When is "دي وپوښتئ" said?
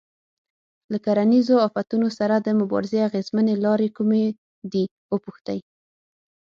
4.71-5.59